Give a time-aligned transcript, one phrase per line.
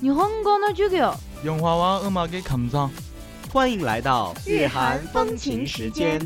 [0.00, 1.12] 日本語の授業。
[1.44, 2.90] 用娃娃二毛给看上，
[3.52, 6.18] 欢迎来到日韩风情时间。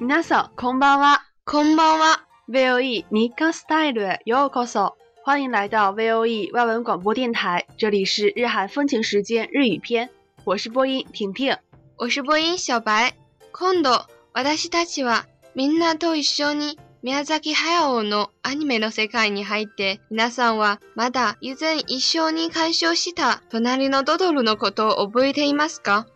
[0.00, 1.22] 皆さん、こんばんは。
[1.44, 2.22] こんばんは。
[2.48, 4.96] VOE 尼康 Style へようこそ。
[5.24, 10.08] 欢迎来到 VOE 外文广播电台，这里是日韩风情时间日语篇，
[10.44, 11.54] 我是播音婷婷，
[11.98, 13.12] 我是播音小白。
[13.52, 26.06] 今度私たちはみんなと一緒に宮崎駿のアニメの世界に入って、皆さんはまだ以前一緒に鑑賞した隣のドドルのことを覚えていますか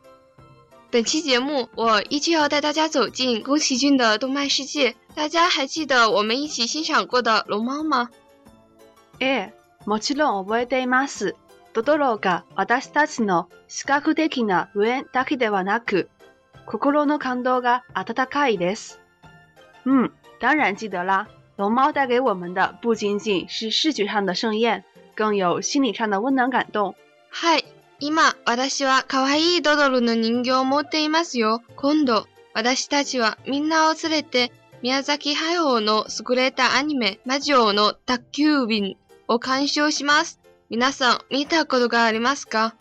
[0.91, 4.95] 本期节目，我依旧带大家走进宫崎骏的动漫世界。
[5.15, 8.09] 大家还记得我们一起欣赏过的《龙猫》吗？
[9.21, 9.53] ええ、
[9.85, 11.35] もちろん覚えています。
[11.75, 16.09] ドドロが私たちの視覚的な上縁だけではなく、
[16.65, 19.01] 心の感動が温かいです。
[19.85, 21.27] うん、当然记得啦，
[21.57, 24.85] 龙猫带给我们的不仅仅是视觉上的盛宴，
[25.17, 26.95] 更有心理上的温暖感动。
[27.33, 27.65] はい、
[27.99, 31.61] 今私は可愛いドドルの人形を持っていますよ。
[31.75, 38.97] 今度私たちはみんなを連れて宮崎駿の優れたアニメ魔女の宅急便
[39.27, 40.39] を鑑賞します。
[40.71, 42.75] 皆さん見たことがありますか？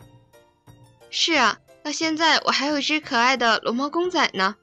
[1.10, 4.54] 是啊，到现在我还有一只可爱的龙猫公仔呢。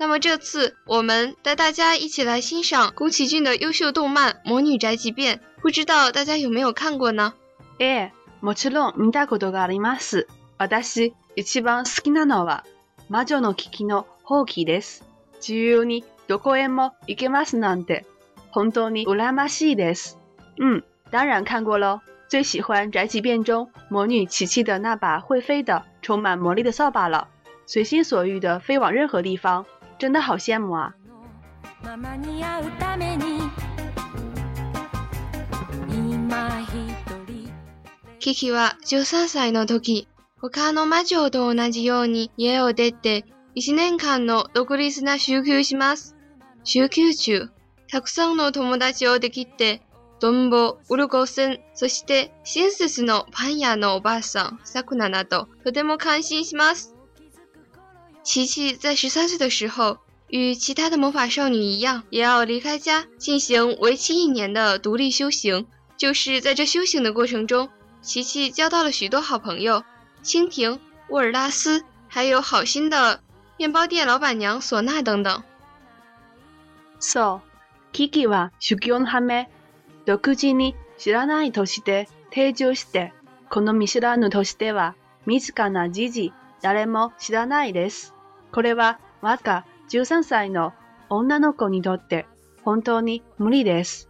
[0.00, 7.34] 那么这次我们带大家一起来欣赏宫崎骏的优秀动漫《魔女宅急便》，不知道大家有没有看过呢？
[7.80, 8.10] え、
[8.40, 10.28] もちろん見たことがあります。
[10.56, 12.62] 私一番好きなのは
[13.08, 15.02] 魔女のキキのほうです。
[15.40, 18.04] 自由にどこへも行けますなんて
[18.50, 20.16] 本当に羨ましいです。
[20.60, 22.00] 嗯，当然看过喽。
[22.28, 27.26] 最喜欢《宅急便》中魔女琪琪的那把会飞的、充满魔力的扫把了，
[27.66, 29.66] 随心所欲地飞往任何地方。
[29.98, 30.94] 真的好羡慕啊！
[38.20, 40.06] キキは13歳の時、
[40.40, 43.24] 他の魔女と同じように家を出て
[43.56, 46.14] 1年間の独立な集休します。
[46.62, 47.48] 集休中、
[47.88, 49.82] たくさんの友達をできて、
[50.20, 56.94] ドンボ、ウルゴスン、そして親切のパン屋のおばあさん、サクナなど、とても感心します。
[58.28, 59.96] 琪琪在十三岁的时候，
[60.28, 65.66] 与其他的魔法少女一样，也要离开家进行为期一年的独立修行。
[65.96, 67.70] 就是在这修行的过程中，
[68.02, 69.82] 琪琪交到了许多好朋友，
[70.22, 70.78] 蜻蜓、
[71.08, 73.22] 沃尔拉斯，还有好心的
[73.56, 75.42] 面包店老板娘索娜等等。
[77.00, 77.40] So,
[77.94, 79.46] Kiki wa shukyō no hanme,
[80.04, 83.10] dokuji ni shiranai toshi de teishō shite,
[83.48, 84.92] kono misuranu toshi de wa
[85.24, 88.17] mizukana jiji dare mo shiranai desu.
[88.50, 90.72] これは若か十三歳の
[91.10, 92.26] 女の子にとって
[92.64, 94.08] 本当に無理です。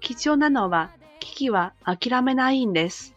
[0.00, 0.90] 貴重なのは
[1.20, 3.14] キキは危なめないんです。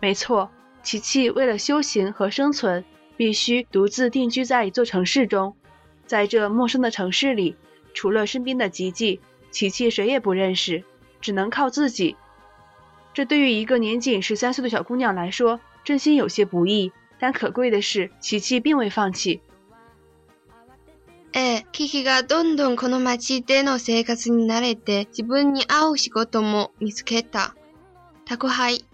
[0.00, 0.50] 没错，
[0.84, 2.84] 琪琪为了修行和生存，
[3.16, 5.54] 必须独自定居在一座城市中。
[6.06, 7.56] 在这陌生的城市里，
[7.94, 10.84] 除了身边的吉吉，琪琪谁也不认识，
[11.20, 12.16] 只能靠自己。
[13.12, 16.92] 这对于一个年仅十三岁的小姑娘来说，真心有些不易。
[17.18, 19.40] 但可贵的是，琪琪并未放弃。
[21.32, 27.54] 哎，琪琪がどんどんこの町での生活に慣れて、自分に合う仕事も見つけた。
[28.26, 28.84] 他苦海。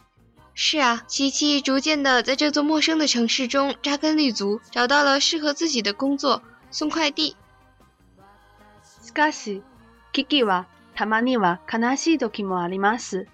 [0.55, 7.37] 是啊，琪琪逐渐的在这座陌生的城市中扎根立足，找到了适合自己的工作——送快递。
[9.05, 9.63] しかし、
[10.13, 13.27] 琪琪はたまには悲しい時もあります。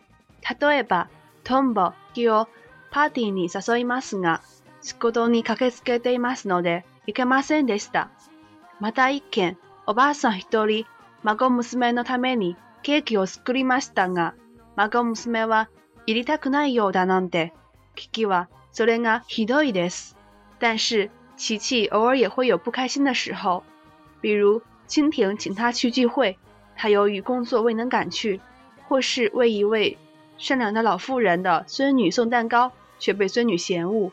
[0.61, 1.08] 例えば、
[1.44, 1.93] トンボ
[2.31, 2.46] を
[2.93, 4.41] パーティーに誘いますが。
[4.80, 8.08] 仕事に駆けつけていますので、行けませんでした。
[8.80, 10.84] また一件、おばあさん一人、
[11.25, 14.34] 孫娘のためにケーキを作りましたが、
[14.76, 15.69] 孫娘は
[16.06, 17.52] 入りたくないようだなんて、
[17.96, 20.16] キキはそれがひどいです。
[20.60, 23.62] 但是、琪琪偶尔也会有不开心的时候，
[24.20, 26.38] 比如蜻蜓请他去聚会，
[26.76, 28.40] 他由于工作未能赶去，
[28.88, 29.98] 或是为一位
[30.38, 34.12] 善良的老妇人的孙女送蛋糕却被孙女嫌恶。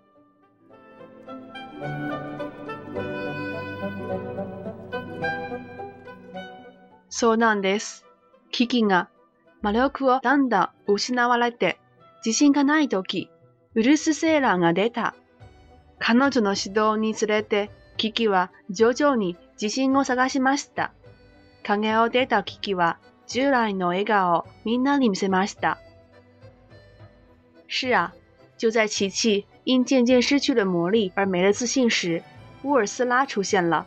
[7.11, 8.05] そうなんです。
[8.51, 9.09] 危機が
[9.61, 11.77] 魔力をだんだん失われて、
[12.25, 13.29] 自信がないとき、
[13.75, 15.13] ウルスセーラーが出た。
[15.99, 20.93] 彼女の指導につれて、キキは徐々に自信を探しました。
[21.63, 22.97] 影を出たキキは
[23.27, 25.79] 従来の笑顔をみんなに見せました。
[27.67, 28.13] 是啊，
[28.57, 32.23] 就在琪琪因渐渐失去了魔力而没了自信时，
[32.63, 33.85] 乌尔斯拉出现了。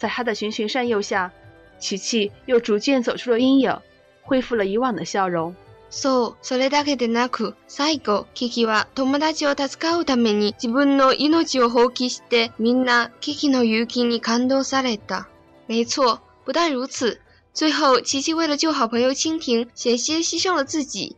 [0.00, 1.32] 在他的循循善诱下，
[1.80, 3.74] 琪琪又逐渐走出了阴影，
[4.22, 5.54] 恢复了以往的笑容。
[5.90, 15.26] そう、それだけでなく、最後、琪琪は友達を助かるために自分の命を放棄して、みんな琪琪の勇気に感動された。
[15.66, 17.18] 没错，不但如此，
[17.52, 21.16] 最后琪琪为了救好朋友蜻蜓，险些牺牲了自己。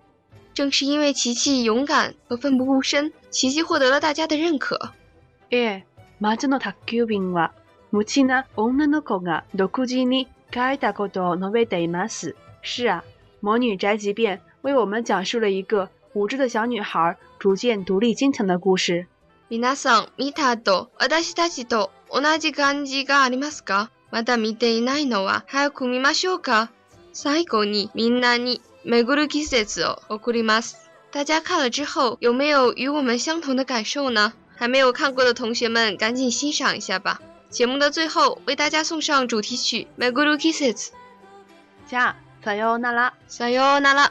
[0.55, 4.93] 正是因为琪琪勇敢和奋不顾身，琪琪获得了大家的认可。
[5.50, 5.82] え、
[6.20, 7.50] の卓球は
[7.91, 10.29] な女の子が独自に。
[10.52, 12.37] 该大狗豆能被得满死。
[12.60, 13.02] 是啊，
[13.40, 19.06] 魔女宅急便为我们讲述了一个无知的小女孩逐渐独立坚强的故事。
[19.49, 23.88] 皆さん見たあと、私たちと同じ感じがありますか？
[24.10, 26.70] まだ見ていないのは早く見ましょうか。
[27.14, 30.87] 最後に、みんなにめぐる季節を送ります。
[31.12, 34.34] 大家看了之后有没有与我们相同的感受呢？
[34.55, 37.22] 还没有看过的同学们赶紧欣赏一下吧。
[37.52, 40.72] 节目的最后，为大家送上主题曲《My g l o r o u Kisses》。
[41.87, 44.10] 加，萨尤娜拉，萨尤娜拉。